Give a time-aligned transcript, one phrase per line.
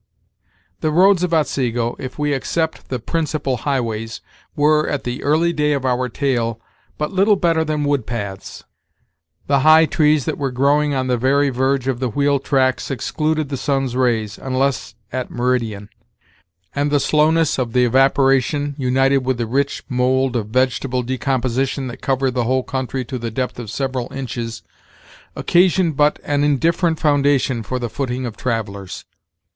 [0.79, 4.19] The roads of Otsego, if we except the principal high ways,
[4.55, 6.59] were, at the early day of our tale,
[6.97, 8.63] but little better than wood paths.
[9.45, 13.49] The high trees that were growing on the very verge of the wheel tracks excluded
[13.49, 15.87] the sun's rays, unless at meridian;
[16.73, 22.01] and the slowness of the evaporation, united with the rich mould of vegetable decomposition that
[22.01, 24.63] covered the whole country to the depth of several inches,
[25.35, 29.05] occasioned but an indifferent foundation for the footing of travellers.